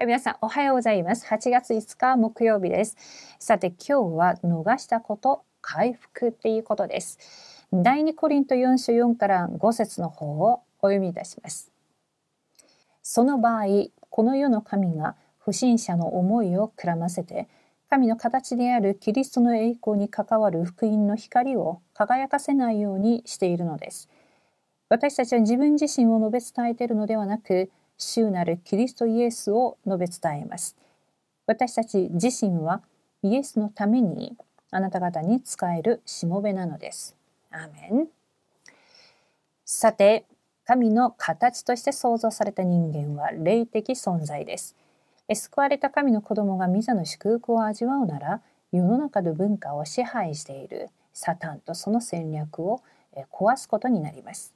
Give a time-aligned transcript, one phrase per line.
[0.00, 1.26] はい、皆さんおはようございます。
[1.26, 2.96] 8月5日木曜日です。
[3.38, 7.18] さて今日は逃したこと、回復っていうことです。
[7.70, 11.70] 第2コリント4章4から5節の方をお読みいたします。
[13.02, 13.66] その場合、
[14.08, 17.50] この世の神が不審者の思いをくらませて、
[17.90, 24.08] 神の形であるキリストの栄光に関わる福音の光を輝かせないようにしているのです。
[24.88, 27.70] 私たちは自分自身を述べ伝えているのではなく、
[28.02, 30.76] 主なるキリストイエスを述べ伝えます。
[31.46, 32.82] 私たち自身は
[33.22, 34.36] イエスのために
[34.70, 37.16] あなた方に使えるしもべなのです。
[37.50, 38.08] アーメン。
[39.64, 40.24] さて、
[40.64, 44.76] 神の形として創造された人間は霊的存在です。
[45.32, 48.40] 救われた神の子供がミザの祝福を味わうなら、
[48.72, 52.82] 世の中の文化を支配しているサタンとその戦略を
[53.32, 54.54] 壊すことになります。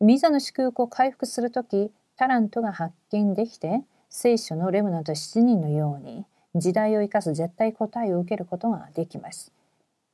[0.00, 9.52] ミザの祝福を回復するとき、タラントが発見できて聖書のレムナと7人のように時代を生かす絶対答えを受けることができます。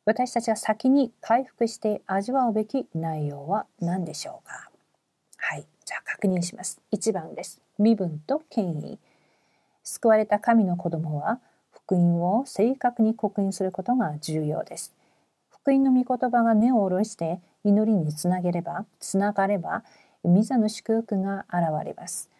[0.05, 4.71] 私たちが先に回復して味わうべき内容は何でしょうか？
[5.37, 5.67] はい。
[5.85, 6.81] じゃあ確認します。
[6.93, 7.61] 1番です。
[7.77, 9.01] 身分と権威。
[9.83, 11.41] 救われた神の子供は
[11.73, 14.95] 福音を正確に刻印することが重要です。
[15.51, 19.83] 福音の御言葉が根を下ろして祈りにつなげれば、つながれば、
[20.27, 22.31] ミザの祝福が現れます。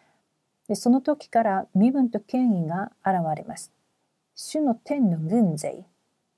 [0.67, 3.71] でその時から身分と権威が現れます。
[4.35, 5.85] 主の天の軍勢、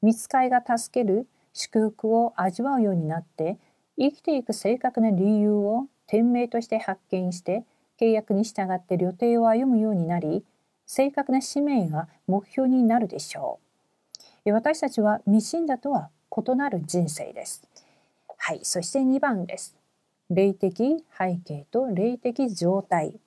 [0.02, 3.58] 見つかいが助ける祝福を味わうようになって、
[3.98, 7.66] 生きていく正確な理由を天命として発見して、
[8.00, 10.46] 契約に従って旅程を歩むようになり、
[10.86, 13.60] 正確な使命が目標になるでしょ
[14.46, 14.52] う。
[14.52, 17.68] 私たちは未信だとは異なる人生です。
[18.38, 19.79] はい、そして2番です。
[20.32, 20.70] 霊的
[21.18, 23.20] 背景と霊的状態。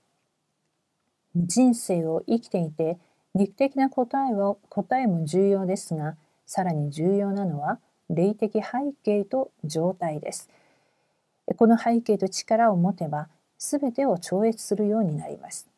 [1.35, 2.99] 人生を生きていて
[3.35, 7.81] 肉的な答えは答えも重要ですがさらに重要なのは
[8.11, 10.49] 霊的背景と状態です。
[11.57, 15.69] この背景と力を持てば全てを超越するようになります。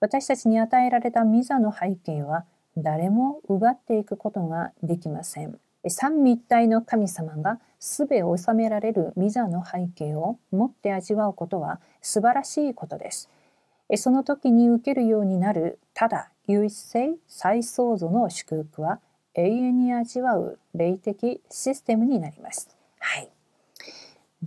[0.00, 2.44] 私たちに与えられたミザの背景は
[2.76, 5.58] 誰も奪っていくことができません。
[5.88, 7.60] 三位一体の神様が
[8.08, 13.28] べを収められるミザの背景を持って味わうことは素晴らしいことです。
[13.96, 19.00] その時に受けるようになるただ唯一性再創造の祝福は
[19.34, 22.74] 永遠に味わう霊的システムになります。
[22.98, 23.30] はい。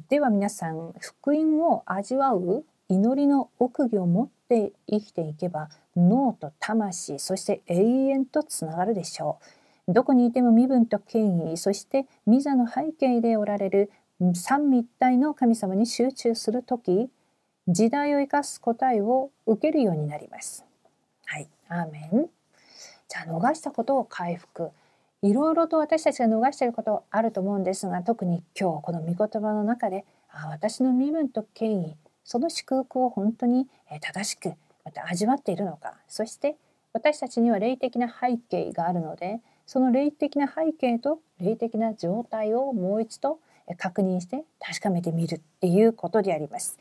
[0.09, 9.58] では皆さん、福音を味わう祈りの奥義を持って生きていけば脳と魂そして永遠とつながるでしょう。
[9.91, 13.91] どこにいても身分と権威そしてミザの背景でおられる
[14.35, 17.09] 三位一体の神様に集中する時
[17.67, 20.65] 時代を生かす答えを受けるようになります。
[21.25, 22.29] はい、アーメン。
[23.07, 24.71] じゃあ逃したことを回復。
[25.21, 33.67] いろいろと私たちが逃していることあると思うんですが特に今日この御言葉の中であ私の身分と権威その祝福を本当に
[34.01, 34.53] 正しく
[34.85, 36.55] また味わっているのかそして
[36.93, 43.37] 私たちには霊的な背景があるのでその霊的な背景と霊的な状態をもう一度
[43.77, 46.79] 確認して確かめてみるっていうことであります。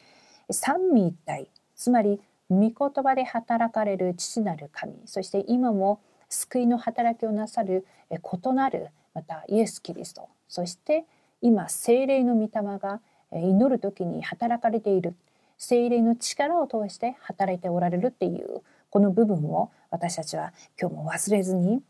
[0.50, 2.72] 三位一体つまり御言
[3.04, 6.00] 葉で働かれる父なる神そして今も
[6.30, 11.04] 救いの働きをなさる異なるまたイエス・キリストそして
[11.42, 13.02] 今精霊の御霊が
[13.34, 15.14] 祈る時に働かれている
[15.58, 21.82] 精霊の力を通して働いておられるっていうこの部分を私たちは今日も忘れずに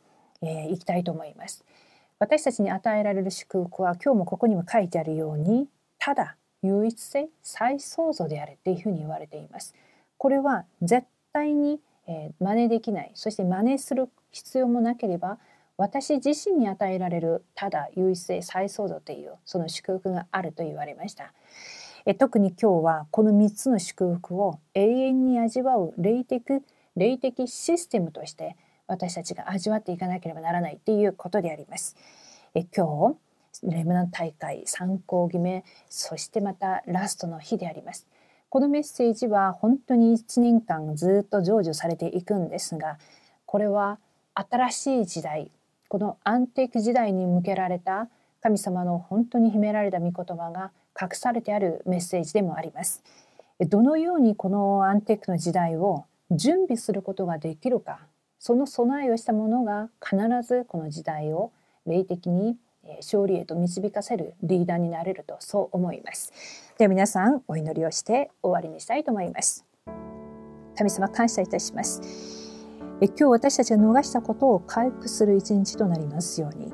[0.43, 1.65] えー、いきたいと思います。
[2.19, 5.69] 私たちに与えられる祝福は今日もここにも書いてあるように
[5.99, 9.75] ただ唯一性再創造であるっていうふうに言われています。
[10.16, 15.38] これは絶対に、えー、真似できないそして真似する必要もなければ
[15.76, 21.32] 私自身に与えられるただ唯一性再創造というその祝福があると言われました。
[22.05, 26.43] え特に今日はこの3つの祝福を永遠に味わう霊的
[26.97, 28.56] 霊的システムとして
[28.88, 31.96] 私たちが味わっていかなければならないっていうことであります。
[32.55, 33.17] え今日
[33.62, 38.08] レムナン大会参考決めそしてまたラストの日であります。
[38.49, 42.99] このメッセージは本当に1年間ずっと成就されていくんですが
[43.44, 43.99] これは
[44.35, 45.50] 新しい時代
[45.88, 48.08] このアンティーク時代に向けられた
[48.40, 50.70] 神様の本当に秘められた御言葉が
[51.00, 53.02] 隠されてあるメッセージでもあります。
[53.61, 58.00] どのようにこのアンティークの時代を準備することができるか
[58.38, 61.52] その備えをした者が必ずこの時代を
[61.87, 62.56] 霊的に
[62.99, 66.32] 勝利へと導かせるリーダーになれるとそう思います。
[66.79, 69.64] では皆さんお祈りをして終わりにしたいと思います。
[70.76, 72.00] 神様感謝いたします。
[73.00, 76.73] え今日私たちが逃したことを回復する一日となりますように。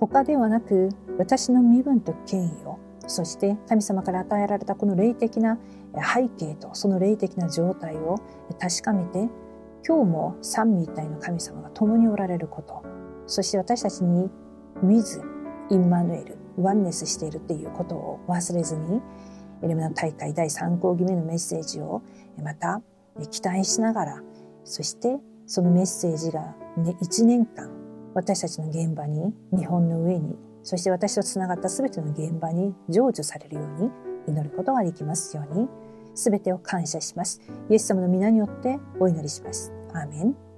[0.00, 0.88] 他ではなく、
[1.18, 5.58] 私の身分と権威を、そして神様から与えられたこの霊的な
[5.94, 8.16] 背景とその霊的な状態を
[8.58, 9.28] 確かめて、
[9.86, 12.82] 今日も三位一体の神様が共におられること、
[13.26, 14.30] そして私たちに
[14.82, 15.22] 水、
[15.70, 19.00] インマヌエル、ワンネスしているっていうことを忘れずに、
[19.62, 22.02] エレメナ大会第3講義目のメッセージを
[22.42, 22.82] また
[23.30, 24.22] 期待しながら、
[24.64, 27.70] そしてそのメッセージが、ね、1年間
[28.14, 33.90] 私たちの現場に、日本の上に、そして私と繋がった全ての現場に成就されるように
[34.28, 35.68] 祈ることができますように、
[36.22, 37.40] 全てを感謝します。
[37.68, 39.72] イエス様の皆によってお祈りします。
[39.92, 40.49] アーメン。